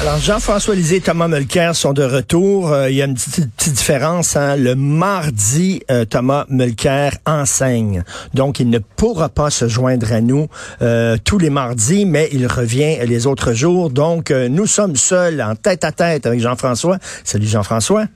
[0.00, 2.72] Alors, Jean-François Lisée et Thomas Mulcair sont de retour.
[2.72, 4.36] Euh, il y a une petite, petite différence.
[4.36, 4.56] Hein?
[4.56, 8.02] Le mardi, euh, Thomas Mulcair enseigne.
[8.34, 10.48] Donc, il ne pourra pas se joindre à nous
[10.82, 13.88] euh, tous les mardis, mais il revient les autres jours.
[13.88, 16.98] Donc, nous sommes seuls, en tête à tête avec Jean-François.
[17.22, 18.06] Salut Jean-François.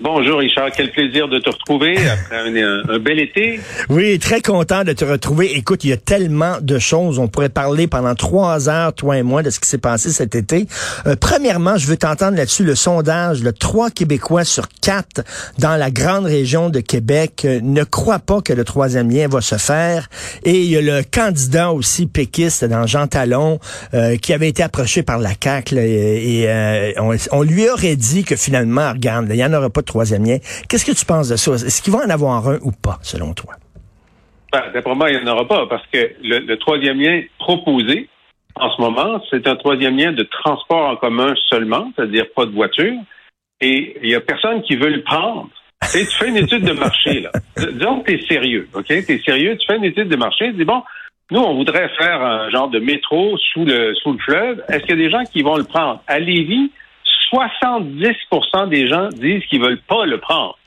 [0.00, 3.60] Bonjour Richard, quel plaisir de te retrouver après un, bel été.
[3.88, 5.56] Oui, très content de te retrouver.
[5.56, 7.18] Écoute, il y a tellement de choses.
[7.18, 10.34] On pourrait parler pendant trois heures, toi et moi, de ce qui s'est passé cet
[10.34, 10.66] été.
[11.06, 13.42] Euh, premièrement, je veux t'entendre là-dessus le sondage.
[13.42, 15.22] Le trois Québécois sur quatre
[15.58, 19.40] dans la grande région de Québec euh, ne croient pas que le troisième lien va
[19.40, 20.08] se faire.
[20.44, 23.60] Et il y a le candidat aussi péquiste dans Jean Talon
[23.94, 26.48] euh, qui avait été approché par la CAQ et,
[26.98, 30.38] on, on, lui aurait dit que finalement, regarde, il y en aura pas troisième lien.
[30.68, 31.52] Qu'est-ce que tu penses de ça?
[31.52, 33.54] Est-ce qu'il va en avoir un ou pas, selon toi?
[34.52, 38.08] Ben, D'après moi, il n'y en aura pas, parce que le, troisième lien proposé
[38.54, 42.52] en ce moment, c'est un troisième lien de transport en commun seulement, c'est-à-dire pas de
[42.52, 42.94] voiture,
[43.60, 45.48] et il n'y a personne qui veut le prendre.
[45.92, 47.30] tu fais une étude de marché, là.
[47.72, 48.86] Disons que tu es sérieux, OK?
[48.86, 50.82] Tu es sérieux, tu fais une étude de marché, tu dis, bon,
[51.30, 54.62] nous, on voudrait faire un genre de métro sous le, sous le fleuve.
[54.68, 56.00] Est-ce qu'il y a des gens qui vont le prendre?
[56.06, 56.70] À Lévis,
[57.32, 60.58] 70% des gens disent qu'ils veulent pas le prendre.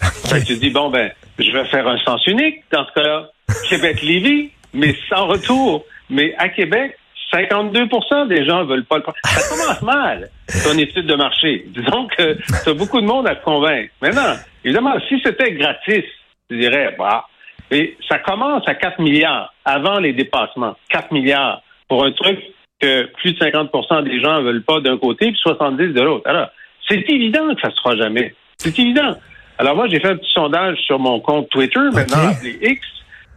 [0.46, 3.30] tu dis, bon, ben, je vais faire un sens unique dans ce cas-là.
[3.68, 5.84] Québec-Lévis, mais sans retour.
[6.10, 6.96] Mais à Québec,
[7.32, 9.18] 52% des gens veulent pas le prendre.
[9.24, 10.30] Ça commence mal,
[10.64, 11.64] ton étude de marché.
[11.68, 13.92] Disons que tu as beaucoup de monde à te convaincre.
[14.00, 14.34] Maintenant,
[14.64, 16.04] évidemment, si c'était gratis,
[16.48, 17.26] tu dirais, bah,
[17.70, 20.76] et ça commence à 4 milliards avant les dépassements.
[20.90, 22.38] 4 milliards pour un truc
[22.80, 26.28] que plus de 50% des gens ne veulent pas d'un côté puis 70 de l'autre.
[26.28, 26.48] Alors,
[26.88, 28.34] c'est évident que ça se fera jamais.
[28.58, 29.16] C'est évident.
[29.58, 32.86] Alors moi, j'ai fait un petit sondage sur mon compte Twitter, maintenant appelé X,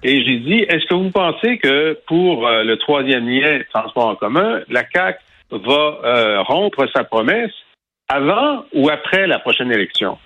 [0.04, 4.16] et j'ai dit, est-ce que vous pensez que pour euh, le troisième lien transport en
[4.16, 5.20] commun, la CAC
[5.52, 7.52] va euh, rompre sa promesse
[8.08, 10.18] avant ou après la prochaine élection?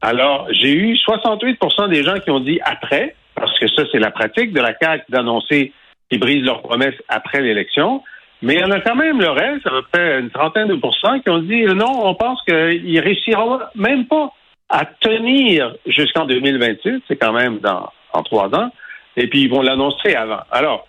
[0.00, 4.10] Alors, j'ai eu 68% des gens qui ont dit après, parce que ça, c'est la
[4.10, 5.72] pratique de la CAC d'annoncer
[6.10, 8.02] qu'ils brisent leurs promesses après l'élection.
[8.44, 10.74] Mais il y en a quand même le reste, à peu près une trentaine de
[10.74, 14.32] pourcents, qui ont dit euh, non, on pense qu'ils réussiront même pas
[14.68, 18.70] à tenir jusqu'en 2028, c'est quand même dans en trois ans,
[19.16, 20.40] et puis ils vont l'annoncer avant.
[20.50, 20.86] Alors,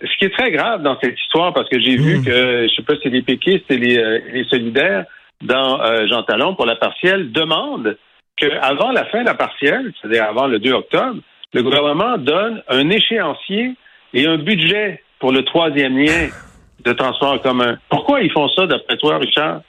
[0.00, 2.24] ce qui est très grave dans cette histoire, parce que j'ai vu mmh.
[2.24, 5.04] que, je sais pas si c'est les péquistes et les, euh, les solidaires
[5.42, 7.98] dans euh, Jean Talon pour la partielle demandent
[8.38, 11.20] qu'avant la fin de la partielle, c'est-à-dire avant le 2 octobre,
[11.52, 13.74] le gouvernement donne un échéancier
[14.14, 16.28] et un budget pour le troisième lien
[16.86, 17.76] de transport en commun.
[17.88, 19.60] Pourquoi ils font ça, d'après toi, Richard?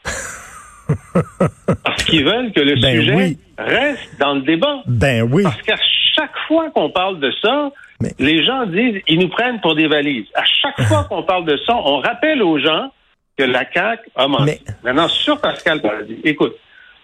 [1.83, 4.81] Parce qu'ils veulent que le ben sujet reste dans le débat.
[4.85, 5.44] Ben oui.
[5.44, 5.75] Parce qu'à
[6.16, 7.72] chaque fois qu'on parle de ça,
[8.19, 10.27] les gens disent ils nous prennent pour des valises.
[10.35, 12.91] À chaque fois qu'on parle de ça, on rappelle aux gens
[13.38, 14.59] que la CAQ a menti.
[14.83, 16.56] Maintenant, sur Pascal Paradis, écoute,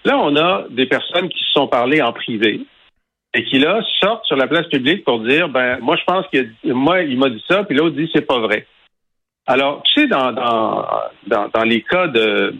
[0.05, 2.61] là, on a des personnes qui se sont parlées en privé
[3.35, 6.47] et qui, là, sortent sur la place publique pour dire, ben, moi, je pense que,
[6.65, 8.67] moi, il m'a dit ça, puis l'autre dit, c'est pas vrai.
[9.45, 10.87] Alors, tu sais, dans, dans,
[11.27, 12.55] dans, les cas de,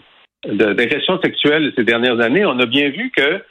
[0.46, 3.42] d'agression sexuelle ces dernières années, on a bien vu que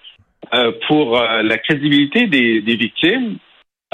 [0.53, 3.37] euh, pour euh, la crédibilité des, des victimes,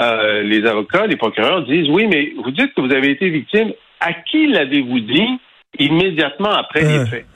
[0.00, 3.72] euh, les avocats, les procureurs disent oui, mais vous dites que vous avez été victime.
[4.00, 5.38] À qui l'avez-vous dit
[5.78, 7.26] immédiatement après les faits?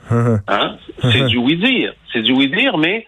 [0.47, 0.77] Hein?
[0.99, 3.07] C'est du oui dire, c'est du oui dire, mais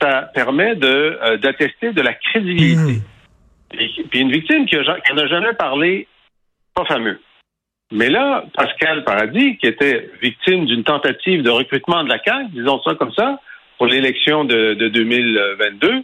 [0.00, 3.02] ça permet de d'attester de la crédibilité.
[3.72, 6.06] Et, puis une victime qui n'a jamais parlé,
[6.74, 7.18] pas fameux.
[7.90, 12.80] Mais là, Pascal Paradis, qui était victime d'une tentative de recrutement de la CAQ, disons
[12.82, 13.40] ça comme ça,
[13.78, 16.02] pour l'élection de, 2022,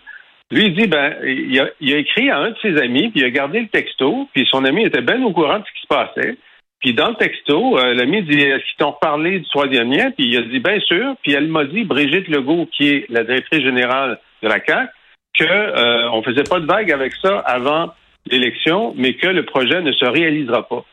[0.51, 3.31] lui il dit ben il a, écrit à un de ses amis, puis il a
[3.31, 6.39] gardé le texto, puis son ami était bien au courant de ce qui se passait.
[6.81, 10.11] Puis dans le texto, euh, l'ami dit Est-ce qu'ils t'ont parlé du troisième lien?
[10.11, 11.15] Puis il a dit Bien sûr.
[11.23, 14.91] Puis elle m'a dit, Brigitte Legault, qui est la directrice générale de la CAQ,
[15.39, 17.95] qu'on euh, on faisait pas de vague avec ça avant
[18.27, 20.85] l'élection, mais que le projet ne se réalisera pas.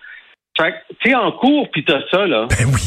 [0.57, 2.48] Fait que t'es en cours puis t'as ça, là.
[2.50, 2.81] Ben oui.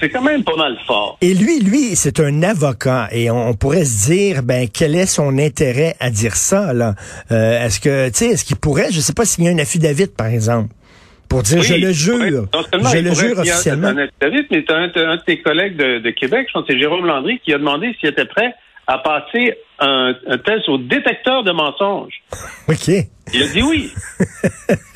[0.00, 1.18] c'est quand même pas mal fort.
[1.20, 5.38] Et lui, lui, c'est un avocat et on, pourrait se dire, ben quel est son
[5.38, 6.94] intérêt à dire ça là?
[7.30, 9.58] Euh, Est-ce que, tu sais, est-ce qu'il pourrait, je sais pas s'il y a un
[9.58, 10.74] affidavit par exemple,
[11.28, 13.88] pour dire je le jure, je le jure officiellement.
[13.88, 16.78] Un affidavit, mais t'as un, un, de tes collègues de, de Québec, je pense c'est
[16.78, 18.54] Jérôme Landry, qui a demandé s'il était prêt
[18.88, 20.14] a passé un,
[20.44, 22.14] test au détecteur de mensonges.
[22.68, 22.88] OK.
[23.34, 23.92] Il a dit oui.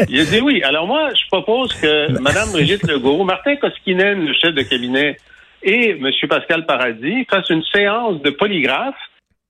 [0.08, 0.62] Il a dit oui.
[0.64, 5.18] Alors moi, je propose que Mme Brigitte Legault, Martin Koskinen, le chef de cabinet
[5.62, 6.10] et M.
[6.28, 8.96] Pascal Paradis fassent une séance de polygraphe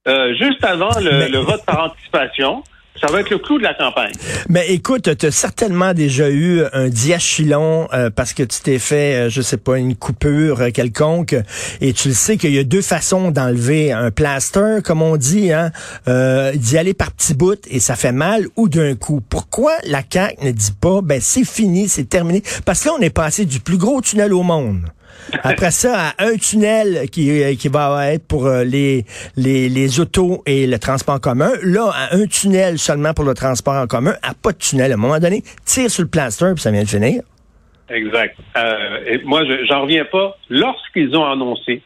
[0.08, 2.64] euh, juste avant le, Mais- le vote par anticipation.
[3.00, 4.12] Ça va être le clou de la campagne.
[4.48, 9.14] Mais écoute, tu as certainement déjà eu un diachylon euh, parce que tu t'es fait,
[9.14, 11.34] euh, je sais pas, une coupure euh, quelconque
[11.80, 15.52] et tu le sais qu'il y a deux façons d'enlever un plaster, comme on dit,
[15.52, 15.72] hein,
[16.06, 19.20] euh, d'y aller par petits bouts et ça fait mal ou d'un coup.
[19.28, 22.42] Pourquoi la CAQ ne dit pas, ben c'est fini, c'est terminé?
[22.64, 24.82] Parce que là, on est passé du plus gros tunnel au monde.
[25.42, 29.04] Après ça, à un tunnel qui, euh, qui va être pour euh, les,
[29.36, 31.50] les, les autos et le transport en commun.
[31.62, 34.90] Là, à un tunnel seulement pour le transport en commun, à pas de tunnel.
[34.90, 37.22] À un moment donné, tire sur le plaster puis ça vient de finir.
[37.88, 38.36] Exact.
[38.56, 40.36] Euh, et moi, je- j'en reviens pas.
[40.50, 41.82] Lorsqu'ils ont annoncé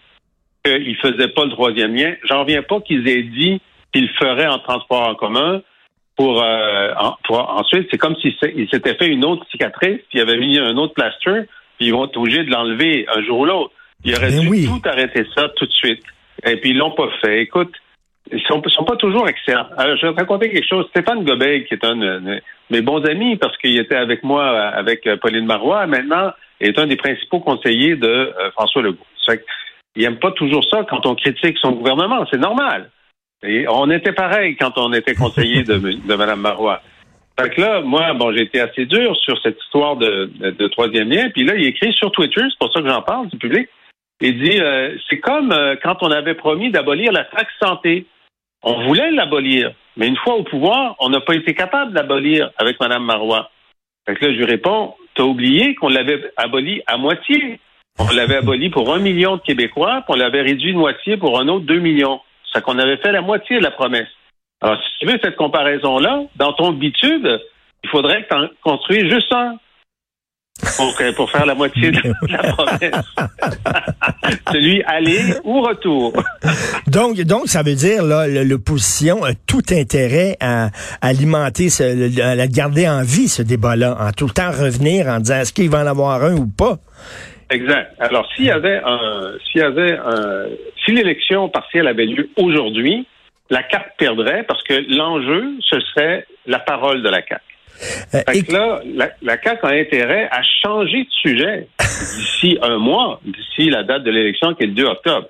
[0.65, 3.61] qu'ils faisaient pas le troisième lien, j'en reviens pas qu'ils aient dit
[3.93, 5.63] qu'ils feraient en transport en commun.
[6.17, 6.93] Pour, euh,
[7.29, 10.59] ensuite, c'est comme s'ils s'é- ils s'étaient fait une autre cicatrice, puis ils avaient mis
[10.59, 11.43] un autre plaster,
[11.77, 13.73] puis ils vont être obligés de l'enlever un jour ou l'autre.
[14.05, 14.67] Ils auraient dû oui.
[14.67, 16.03] tout arrêter ça tout de suite.
[16.45, 17.43] Et puis ils l'ont pas fait.
[17.43, 17.73] Écoute,
[18.31, 19.67] ils sont, sont pas toujours excellents.
[19.77, 20.87] Alors, je vais te raconter quelque chose.
[20.91, 22.41] Stéphane Gobeil, qui est un de
[22.71, 26.79] mes bons amis, parce qu'il était avec moi, euh, avec euh, Pauline Marois, maintenant est
[26.79, 29.07] un des principaux conseillers de euh, François Legault.
[29.27, 29.45] Fait
[29.95, 32.27] il aime pas toujours ça quand on critique son gouvernement.
[32.31, 32.91] C'est normal.
[33.43, 36.83] Et on était pareil quand on était conseiller de, de Mme Marois.
[37.39, 41.29] Fait que là, moi, bon, j'ai été assez dur sur cette histoire de, troisième lien.
[41.31, 43.69] Puis là, il écrit sur Twitter, c'est pour ça que j'en parle du public.
[44.23, 48.07] Il dit, euh, c'est comme euh, quand on avait promis d'abolir la taxe santé.
[48.63, 52.51] On voulait l'abolir, mais une fois au pouvoir, on n'a pas été capable de l'abolir
[52.57, 53.51] avec Mme Marois.
[54.07, 57.61] Fait que là, je lui réponds, t'as oublié qu'on l'avait aboli à moitié.
[57.99, 61.39] On l'avait aboli pour un million de Québécois, puis on l'avait réduit de moitié pour
[61.39, 62.21] un autre deux millions.
[62.53, 64.09] C'est qu'on avait fait la moitié de la promesse.
[64.67, 67.41] Alors, si tu veux cette comparaison-là, dans ton bitude,
[67.85, 69.59] il faudrait que tu en construises juste un
[70.77, 73.05] pour, pour faire la moitié de la promesse.
[74.51, 76.15] Celui aller ou retour.
[76.89, 80.71] Donc, donc, ça veut dire là, l'opposition a tout intérêt à,
[81.01, 85.21] alimenter, ce, à la garder en vie ce débat-là, en tout le temps revenir en
[85.21, 86.79] disant est-ce qu'il va en avoir un ou pas?
[87.51, 87.95] Exact.
[88.01, 90.47] Alors, s'il y avait un, s'il y avait un,
[90.85, 93.07] si l'élection partielle avait lieu aujourd'hui,
[93.51, 97.43] la CAQ perdrait parce que l'enjeu, ce serait la parole de la CAQ.
[98.15, 102.59] Euh, Fait et- que là, la, la CAQ a intérêt à changer de sujet d'ici
[102.63, 105.29] un mois, d'ici la date de l'élection qui est le 2 octobre.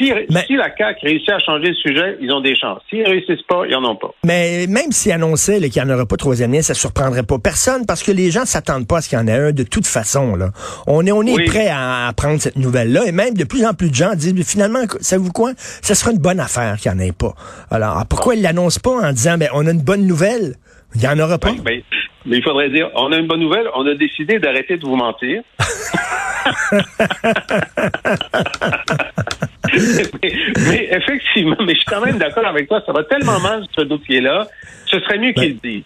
[0.00, 2.80] Si, Mais- si la CAQ réussit à changer de sujet, ils ont des chances.
[2.88, 4.08] S'ils réussissent pas, ils en ont pas.
[4.24, 7.24] Mais même s'il annonçait là, qu'il n'y en aurait pas de troisième lien, ça surprendrait
[7.24, 9.52] pas personne parce que les gens s'attendent pas à ce qu'il y en ait un
[9.52, 10.34] de toute façon.
[10.34, 10.50] Là.
[10.86, 11.44] On est, on est Oui.
[11.44, 14.34] prêt à, à prendre cette nouvelle-là et même de plus en plus de gens disent
[14.48, 17.34] finalement, savez-vous quoi, ça sera une bonne affaire qu'il n'y en ait pas.
[17.70, 20.54] Alors pourquoi ils l'annoncent pas en disant ben on a une bonne nouvelle,
[20.94, 21.50] il n'y en aura pas.
[21.50, 21.84] Oui, mais,
[22.24, 24.96] mais il faudrait dire, on a une bonne nouvelle, on a décidé d'arrêter de vous
[24.96, 25.42] mentir.
[30.22, 30.32] mais,
[30.68, 33.82] mais effectivement, mais je suis quand même d'accord avec toi, ça va tellement mal ce
[33.82, 34.46] dossier-là,
[34.86, 35.84] ce serait mieux qu'il le dise.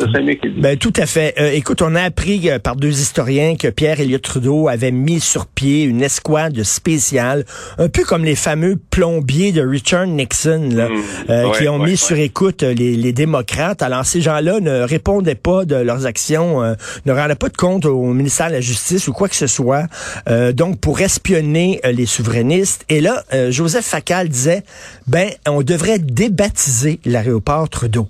[0.00, 0.60] Mieux qu'il.
[0.60, 1.34] Ben tout à fait.
[1.38, 5.20] Euh, écoute, on a appris euh, par deux historiens que Pierre Elliott Trudeau avait mis
[5.20, 7.44] sur pied une escouade spéciale,
[7.78, 10.92] un peu comme les fameux plombiers de Richard Nixon, là, Mmh.
[11.30, 11.96] euh, Ouais, qui ont ouais, mis ouais.
[11.96, 13.82] sur écoute euh, les, les démocrates.
[13.82, 16.74] Alors ces gens-là ne répondaient pas de leurs actions, euh,
[17.06, 19.84] ne rendaient pas de compte au ministère de la Justice ou quoi que ce soit,
[20.28, 22.84] euh, donc pour espionner les souverainistes.
[22.88, 24.62] Et là, euh, Joseph Facal disait,
[25.06, 28.08] ben on devrait débaptiser l'aéroport Trudeau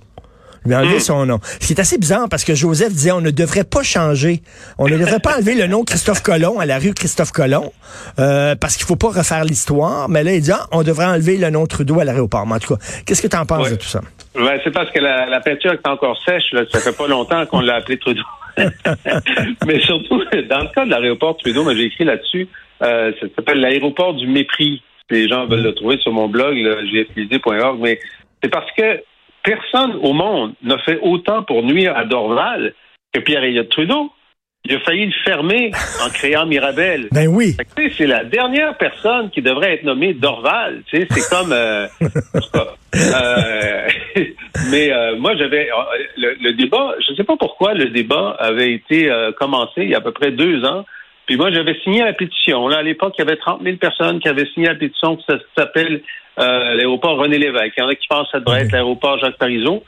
[0.67, 1.39] lui enlever son nom.
[1.59, 4.41] Ce qui est assez bizarre parce que Joseph disait on ne devrait pas changer.
[4.77, 7.71] On ne devrait pas enlever le nom Christophe Colomb à la rue Christophe Colomb
[8.19, 10.09] euh, parce qu'il faut pas refaire l'histoire.
[10.09, 12.45] Mais là, il dit ah, on devrait enlever le nom Trudeau à l'aéroport.
[12.45, 13.71] Mais en tout cas, qu'est-ce que tu en penses Ouais.
[13.71, 14.01] de tout ça?
[14.35, 16.61] Ben, c'est parce que la, la peinture est encore sèche, là.
[16.71, 18.21] ça fait pas longtemps qu'on l'a appelé Trudeau.
[19.65, 22.47] Mais surtout, dans le cas de l'aéroport Trudeau, moi j'ai écrit là-dessus,
[22.81, 24.81] euh, ça s'appelle l'aéroport du mépris.
[25.09, 27.99] Les gens veulent le trouver sur mon blog, gflisé.org, mais
[28.43, 29.01] c'est parce que
[29.47, 32.73] personne au monde n'a fait autant pour nuire à Dorval
[33.13, 34.11] que Pierre Elliott Trudeau.
[34.65, 35.71] Il a failli le fermer
[36.05, 37.07] en créant Mirabel.
[37.13, 37.55] Ben oui.
[37.97, 40.83] C'est la dernière personne qui devrait être nommée Dorval.
[40.87, 41.53] Tu sais, c'est comme.
[41.53, 43.87] euh, euh,
[44.69, 45.69] mais euh, moi, j'avais
[46.17, 46.95] le, le débat.
[47.05, 50.11] Je ne sais pas pourquoi le débat avait été commencé il y a à peu
[50.11, 50.83] près deux ans.
[51.27, 52.67] Puis moi, j'avais signé la pétition.
[52.69, 55.25] Là, à l'époque, il y avait 30 000 personnes qui avaient signé la pétition qui
[55.57, 56.01] s'appelle
[56.39, 57.73] euh, l'aéroport René Lévesque.
[57.77, 59.83] Il y en a qui pensent que ça devrait être l'aéroport Jacques Parizeau.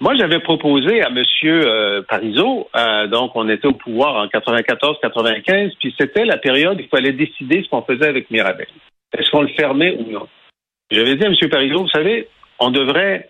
[0.00, 5.72] Moi, j'avais proposé à Monsieur euh, Parizeau, euh, donc on était au pouvoir en 94-95,
[5.80, 8.68] puis c'était la période où il fallait décider ce qu'on faisait avec Mirabel.
[9.16, 10.28] Est-ce qu'on le fermait ou non?
[10.92, 12.28] J'avais dit à Monsieur Parizeau, vous savez,
[12.60, 13.28] on devrait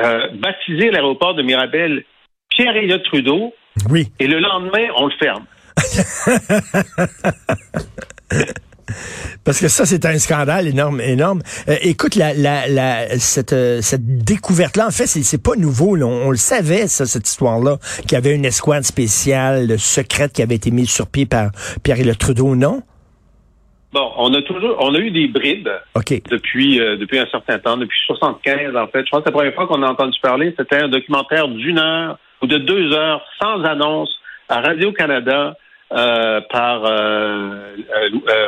[0.00, 2.04] euh, baptiser l'aéroport de Mirabel
[2.48, 3.52] Pierre Elliott Trudeau,
[3.90, 4.06] Oui.
[4.18, 5.44] et le lendemain, on le ferme.
[9.44, 11.42] Parce que ça, c'est un scandale énorme, énorme.
[11.68, 15.96] Euh, écoute, la, la, la, cette, euh, cette découverte-là, en fait, c'est, pas nouveau.
[15.96, 16.06] Là.
[16.06, 20.54] On, le savait, ça, cette histoire-là, qu'il y avait une escouade spéciale, secrète, qui avait
[20.54, 21.50] été mise sur pied par
[21.82, 22.82] Pierre-Éliott Trudeau, non?
[23.92, 25.70] Bon, on a toujours, on a eu des brides
[26.30, 29.04] depuis euh, depuis un certain temps, depuis 75 en fait.
[29.04, 32.16] Je pense que la première fois qu'on a entendu parler, c'était un documentaire d'une heure
[32.40, 34.08] ou de deux heures sans annonce
[34.48, 35.56] à Radio Canada
[35.92, 37.74] euh, par euh,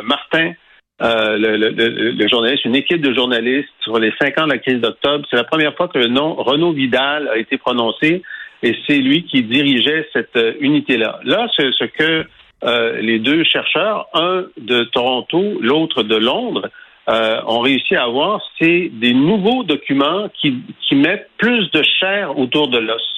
[0.03, 0.53] Martin,
[0.99, 5.25] le, journaliste, une équipe de journalistes sur les cinq ans de la crise d'octobre.
[5.29, 8.23] C'est la première fois que le nom Renaud Vidal a été prononcé
[8.63, 11.19] et c'est lui qui dirigeait cette unité-là.
[11.23, 12.25] Là, ce, ce que
[12.63, 16.69] euh, les deux chercheurs, un de Toronto, l'autre de Londres,
[17.07, 22.69] euh, ont réussi à avoir, c'est des nouveaux documents qui mettent plus de chair autour
[22.69, 23.14] de l'os.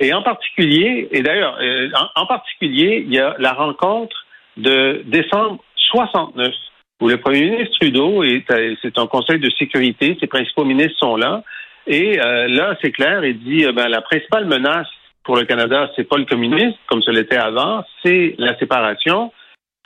[0.00, 4.16] Et en particulier, et d'ailleurs, euh, en, particulier, il y a la rencontre
[4.56, 6.52] de décembre 69,
[7.00, 8.44] où le premier ministre Trudeau est,
[8.82, 11.42] c'est un conseil de sécurité, ses principaux ministres sont là,
[11.86, 14.88] et là, c'est clair, il dit, ben, la principale menace
[15.24, 19.32] pour le Canada, c'est pas le communisme comme ce l'était avant, c'est la séparation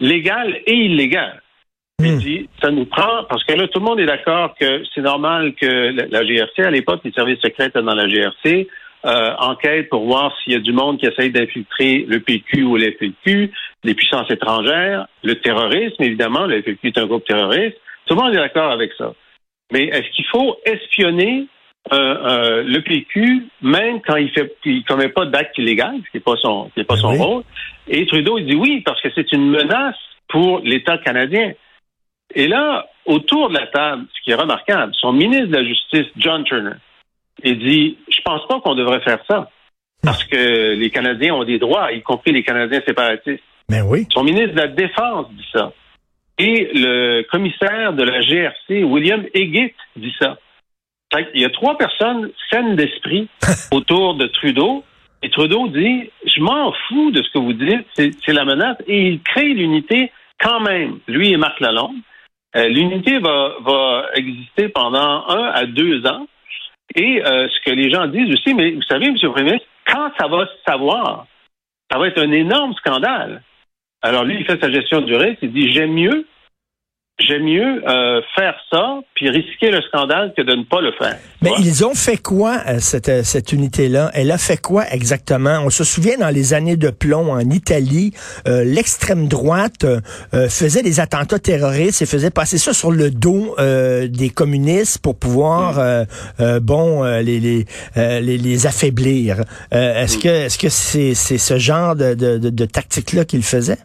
[0.00, 1.42] légale et illégale.
[2.00, 2.18] Il hmm.
[2.18, 5.54] dit, ça nous prend, parce que là, tout le monde est d'accord que c'est normal
[5.54, 5.66] que
[6.10, 8.68] la, GRC, à l'époque, les services secrets étaient dans la GRC,
[9.04, 12.76] euh, enquête pour voir s'il y a du monde qui essaye d'infiltrer le PQ ou
[12.76, 13.52] l'FLQ,
[13.84, 17.76] les puissances étrangères, le terrorisme, évidemment, le FLQ est un groupe terroriste.
[18.06, 19.12] Tout le monde est d'accord avec ça.
[19.70, 21.46] Mais est-ce qu'il faut espionner
[21.92, 26.16] euh, euh, le PQ, même quand il fait, il commet pas d'acte illégal, ce qui
[26.16, 27.42] n'est pas son, pas son rôle?
[27.86, 29.96] Et Trudeau, il dit oui, parce que c'est une menace
[30.28, 31.52] pour l'État canadien.
[32.34, 36.06] Et là, autour de la table, ce qui est remarquable, son ministre de la Justice,
[36.16, 36.76] John Turner,
[37.44, 39.50] il dit, je pense pas qu'on devrait faire ça.
[40.02, 43.42] Parce que les Canadiens ont des droits, y compris les Canadiens séparatistes.
[43.68, 44.06] Mais oui.
[44.12, 45.72] Son ministre de la Défense dit ça.
[46.38, 50.38] Et le commissaire de la GRC, William Egitt, dit ça.
[51.34, 53.28] Il y a trois personnes saines d'esprit
[53.72, 54.84] autour de Trudeau.
[55.22, 58.76] Et Trudeau dit, je m'en fous de ce que vous dites, c'est la menace.
[58.86, 61.96] Et il crée l'unité quand même, lui et Marc Lalonde.
[62.56, 66.26] Euh, l'unité va, va exister pendant un à deux ans.
[66.94, 69.16] Et euh, ce que les gens disent aussi, mais vous savez, M.
[69.22, 71.26] le Premier ministre, quand ça va se savoir,
[71.90, 73.42] ça va être un énorme scandale.
[74.02, 76.26] Alors lui, il fait sa gestion du risque, il dit, j'aime mieux
[77.18, 81.16] j'aime mieux euh, faire ça puis risquer le scandale que de ne pas le faire.
[81.42, 84.10] Mais ils ont fait quoi euh, cette, euh, cette unité-là?
[84.14, 85.60] Elle a fait quoi exactement?
[85.64, 88.12] On se souvient dans les années de plomb en Italie,
[88.46, 89.86] l'extrême droite
[90.32, 95.78] faisait des attentats terroristes et faisait passer ça sur le dos des communistes pour pouvoir
[96.38, 96.58] mm.
[96.60, 99.42] bon les les, les, les affaiblir.
[99.70, 100.20] est-ce mm.
[100.20, 103.78] que est-ce que c'est c'est ce genre de, de, de, de tactique-là qu'ils faisaient?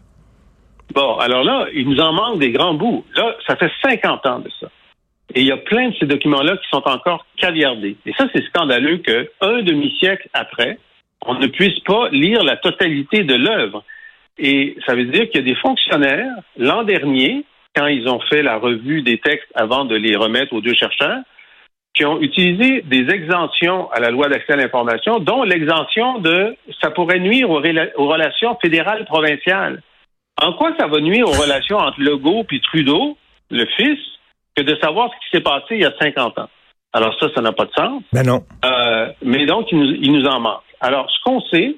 [0.92, 3.04] Bon, alors là, il nous en manque des grands bouts.
[3.16, 4.68] Là, ça fait 50 ans de ça.
[5.34, 7.96] Et il y a plein de ces documents-là qui sont encore caviardés.
[8.06, 10.78] Et ça, c'est scandaleux qu'un demi-siècle après,
[11.26, 13.82] on ne puisse pas lire la totalité de l'œuvre.
[14.38, 18.42] Et ça veut dire qu'il y a des fonctionnaires, l'an dernier, quand ils ont fait
[18.42, 21.20] la revue des textes avant de les remettre aux deux chercheurs,
[21.94, 26.90] qui ont utilisé des exemptions à la loi d'accès à l'information, dont l'exemption de ça
[26.90, 29.80] pourrait nuire aux, aux relations fédérales provinciales.
[30.42, 33.16] En quoi ça va nuire aux relations entre Legault et Trudeau,
[33.50, 33.98] le fils,
[34.56, 36.48] que de savoir ce qui s'est passé il y a 50 ans?
[36.92, 38.02] Alors ça, ça n'a pas de sens.
[38.12, 38.44] Ben non.
[38.64, 40.62] Euh, mais donc, il nous, il nous en manque.
[40.80, 41.76] Alors, ce qu'on sait,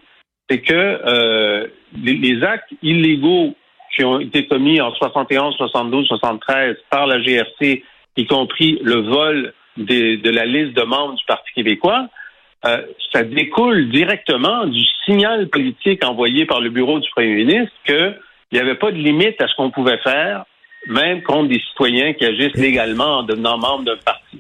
[0.49, 1.67] c'est que euh,
[2.03, 3.55] les, actes illégaux
[3.95, 7.83] qui ont été commis en 71, 72, 73 par la GRC,
[8.17, 12.09] y compris le vol de la liste de membres du Parti québécois,
[12.65, 12.83] euh,
[13.13, 18.15] ça découle directement du signal politique envoyé par le bureau du premier ministre que
[18.53, 20.45] il n'y avait pas de limite à ce qu'on pouvait faire,
[20.89, 24.39] même contre des citoyens qui agissent légalement en devenant membres d'un parti.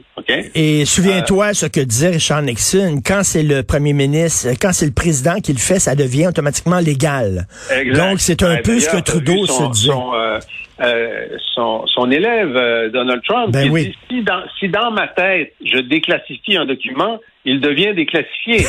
[0.54, 4.92] Et souviens-toi ce que disait Richard Nixon, quand c'est le premier ministre, quand c'est le
[4.92, 7.46] président qui le fait, ça devient automatiquement légal.
[7.94, 9.90] Donc c'est un peu ce que Trudeau se dit.
[9.90, 10.40] Euh,
[10.80, 15.54] euh, son, son, élève, euh, Donald Trump, ben dit, si, dans, si dans ma tête,
[15.64, 18.66] je déclassifie un document, il devient déclassifié.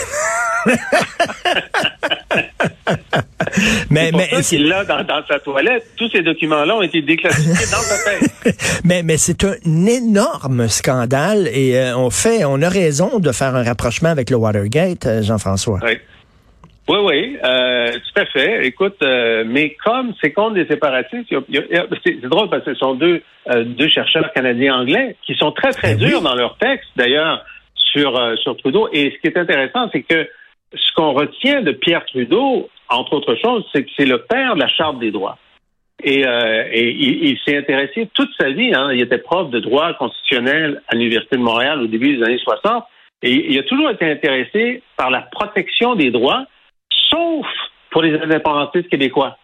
[3.89, 5.85] mais dans, dans, sa toilette.
[5.97, 8.81] Tous ces documents-là ont été déclassifiés dans sa tête.
[8.85, 13.55] mais mais c'est un énorme scandale et euh, on fait, on a raison de faire
[13.55, 15.79] un rapprochement avec le Watergate, Jean-François.
[15.83, 15.97] Oui.
[16.89, 18.65] Oui, oui, euh, tout à fait.
[18.65, 23.21] Écoute, euh, mais comme c'est contre des séparatistes, c'est drôle parce que ce sont deux,
[23.49, 27.43] euh, deux chercheurs canadiens-anglais qui sont très, très ben durs dans leur texte, d'ailleurs,
[27.75, 28.87] sur, sur Trudeau.
[28.93, 30.29] Et ce qui est intéressant, c'est que
[30.73, 34.59] ce qu'on retient de Pierre Trudeau, entre autres choses, c'est que c'est le père de
[34.59, 35.37] la Charte des droits.
[36.03, 38.71] Et, euh, et il, il s'est intéressé toute sa vie.
[38.73, 42.37] Hein, il était prof de droit constitutionnel à l'Université de Montréal au début des années
[42.37, 42.83] 60.
[43.23, 46.45] Et il a toujours été intéressé par la protection des droits,
[47.09, 47.47] sauf
[47.89, 49.37] pour les indépendantistes québécois.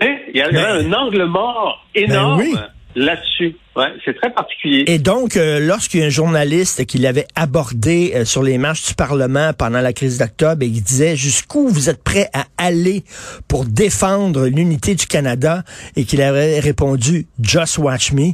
[0.00, 2.54] Et il y avait un angle mort énorme Ben oui.
[2.94, 3.56] Là-dessus.
[3.76, 4.84] Ouais, c'est très particulier.
[4.86, 8.86] Et donc, euh, lorsqu'il y a un journaliste qui l'avait abordé euh, sur les marches
[8.88, 13.04] du Parlement pendant la crise d'octobre et qui disait jusqu'où vous êtes prêt à aller
[13.48, 15.62] pour défendre l'unité du Canada?
[15.96, 18.32] Et qu'il avait répondu Just watch me,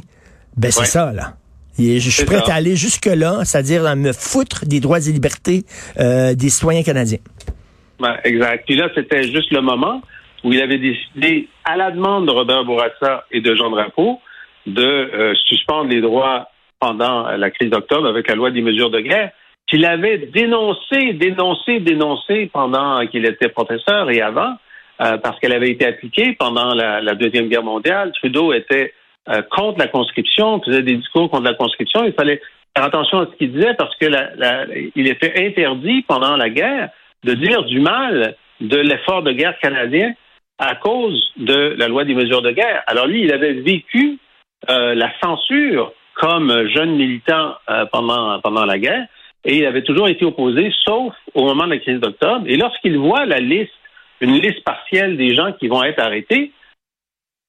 [0.57, 0.85] ben c'est Ouais.
[0.85, 1.35] ça là.
[1.79, 2.53] Et je suis prêt ça.
[2.53, 5.63] à aller jusque-là, c'est-à-dire à me foutre des droits et libertés
[5.99, 7.19] euh, des citoyens canadiens.
[7.99, 8.65] Ouais, exact.
[8.65, 10.01] Puis là, c'était juste le moment
[10.43, 14.19] où il avait décidé, à la demande de Robert Bourassa et de Jean Drapeau,
[14.67, 18.99] de euh, suspendre les droits pendant la crise d'octobre avec la loi des mesures de
[18.99, 19.31] guerre,
[19.67, 24.53] qu'il avait dénoncé, dénoncé, dénoncé pendant qu'il était professeur et avant,
[25.01, 28.11] euh, parce qu'elle avait été appliquée pendant la, Deuxième Guerre mondiale.
[28.13, 28.93] Trudeau était
[29.29, 32.03] euh, contre la conscription, faisait des discours contre la conscription.
[32.05, 32.41] Il fallait
[32.75, 34.05] faire attention à ce qu'il disait parce que
[34.95, 36.89] était interdit pendant la guerre
[37.23, 40.13] de dire du mal de l'effort de guerre canadien
[40.59, 42.83] à cause de la loi des mesures de guerre.
[42.87, 44.17] Alors lui, il avait vécu
[44.69, 49.07] euh, la censure comme jeune militant euh, pendant, pendant la guerre
[49.47, 52.45] et il avait toujours été opposé, sauf au moment de la crise d'octobre.
[52.47, 53.71] Et lorsqu'il voit la liste,
[54.19, 56.51] une liste partielle des gens qui vont être arrêtés,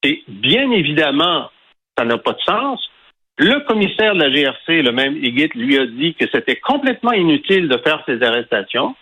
[0.05, 1.51] et bien évidemment,
[1.97, 2.89] ça n'a pas de sens.
[3.37, 7.69] Le commissaire de la GRC, le même Higuit, lui a dit que c'était complètement inutile
[7.69, 8.95] de faire ces arrestations,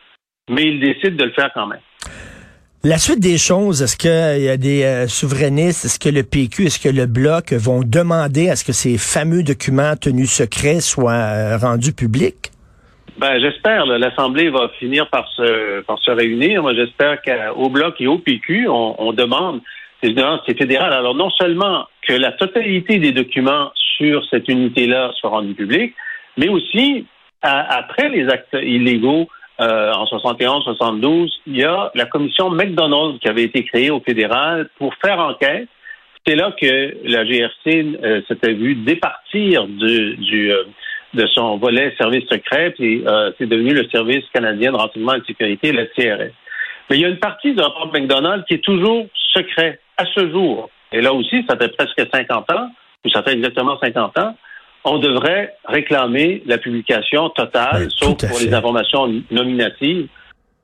[0.49, 1.81] mais il décide de le faire quand même.
[2.89, 6.67] La suite des choses, est-ce qu'il y a des euh, souverainistes, est-ce que le PQ,
[6.67, 11.11] est-ce que le Bloc vont demander à ce que ces fameux documents tenus secrets soient
[11.11, 12.53] euh, rendus publics?
[13.19, 13.87] Ben, j'espère.
[13.87, 16.63] L'Assemblée va finir par se, par se réunir.
[16.63, 19.63] Moi, j'espère qu'au Bloc et au PQ, on, demande,
[20.01, 20.93] c'est fédéral.
[20.93, 25.93] Alors, non seulement que la totalité des documents sur cette unité-là soit rendue publique,
[26.37, 27.05] mais aussi,
[27.43, 29.27] après les actes illégaux
[29.61, 34.69] euh, en 71-72, il y a la commission McDonald qui avait été créée au fédéral
[34.79, 35.69] pour faire enquête.
[36.27, 40.65] C'est là que la GRC euh, s'était vue départir du, du, euh,
[41.15, 45.21] de son volet service secret, puis euh, c'est devenu le Service canadien de renseignement et
[45.21, 46.33] de sécurité, le CRS.
[46.91, 50.31] Mais il y a une partie du rapport McDonald qui est toujours secret à ce
[50.31, 50.71] jour.
[50.93, 52.71] Et là aussi, ça fait presque 50 ans,
[53.05, 54.37] ou ça fait exactement 50 ans,
[54.87, 58.47] on devrait réclamer la publication totale, Oui, sauf pour fait.
[58.47, 60.07] les informations nominatives.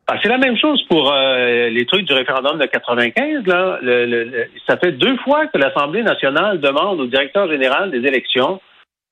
[0.09, 3.47] Ah, c'est la même chose pour euh, les trucs du référendum de 95.
[3.47, 3.79] Là.
[3.83, 7.99] Le- le- le- ça fait deux fois que l'Assemblée nationale demande au directeur général des
[8.07, 8.61] élections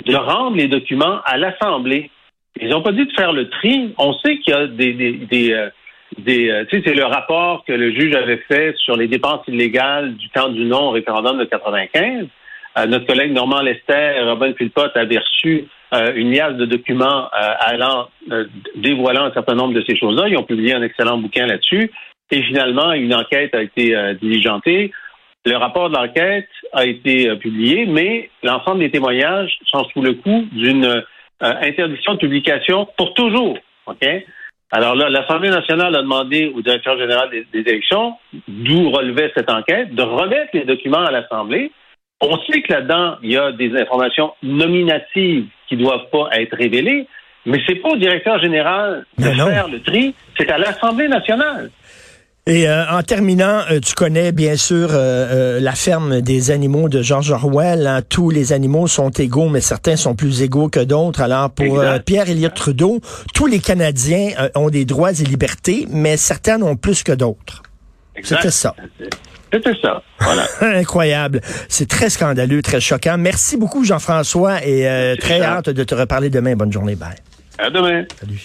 [0.07, 2.11] de rendre les documents à l'Assemblée.
[2.61, 3.95] Ils n'ont pas dit de faire le tri.
[3.99, 4.93] On sait qu'il y a des...
[4.93, 5.69] des, des, euh,
[6.19, 9.43] des, euh, tu sais, c'est le rapport que le juge avait fait sur les dépenses
[9.47, 12.27] illégales du temps du non au référendum de 95.
[12.79, 17.53] Euh, notre collègue Normand Lester, Robin Philpott avait reçu euh, une liasse de documents euh,
[17.61, 18.45] allant euh,
[18.77, 20.29] dévoilant un certain nombre de ces choses-là.
[20.29, 21.91] Ils ont publié un excellent bouquin là-dessus.
[22.31, 24.93] Et finalement, une enquête a été euh, diligentée.
[25.45, 30.47] Le rapport de l'enquête a été publié, mais l'ensemble des témoignages sont sous le coup
[30.53, 31.03] d'une
[31.41, 33.57] interdiction de publication pour toujours.
[33.87, 34.07] OK?
[34.71, 39.51] Alors là, l'Assemblée nationale a demandé au directeur général des, des élections, d'où relevait cette
[39.51, 41.73] enquête, de remettre les documents à l'Assemblée.
[42.21, 46.57] On sait que là-dedans, il y a des informations nominatives qui ne doivent pas être
[46.57, 47.07] révélées,
[47.47, 49.47] mais c'est pas au directeur général de Mais non.
[49.47, 51.71] faire le tri, c'est à l'Assemblée nationale.
[52.47, 54.97] Et euh, en terminant, euh, tu connais bien sûr euh,
[55.57, 57.87] euh, la ferme des animaux de George Orwell.
[57.87, 58.01] hein.
[58.09, 61.21] Tous les animaux sont égaux, mais certains sont plus égaux que d'autres.
[61.21, 63.01] Alors pour euh, Pierre Elliott Trudeau,
[63.35, 67.63] tous les Canadiens ont des droits et libertés, mais certains en ont plus que d'autres.
[68.23, 68.75] C'était ça.
[69.53, 70.03] C'était ça.
[70.21, 70.47] Voilà.
[70.79, 71.41] Incroyable.
[71.69, 73.17] C'est très scandaleux, très choquant.
[73.19, 76.55] Merci beaucoup Jean-François et euh, très hâte de te reparler demain.
[76.55, 76.95] Bonne journée.
[76.95, 77.17] Bye.
[77.59, 78.05] À demain.
[78.21, 78.39] Salut.